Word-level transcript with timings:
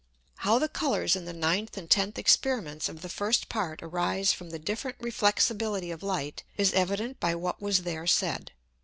[L] 0.01 0.05
How 0.37 0.57
the 0.57 0.67
Colours 0.67 1.15
in 1.15 1.25
the 1.25 1.31
ninth 1.31 1.77
and 1.77 1.87
tenth 1.87 2.17
Experiments 2.17 2.89
of 2.89 3.03
the 3.03 3.07
first 3.07 3.49
Part 3.49 3.83
arise 3.83 4.33
from 4.33 4.49
the 4.49 4.57
different 4.57 4.97
Reflexibility 4.99 5.91
of 5.91 6.01
Light, 6.01 6.43
is 6.57 6.73
evident 6.73 7.19
by 7.19 7.35
what 7.35 7.61
was 7.61 7.83
there 7.83 8.07
said. 8.07 8.51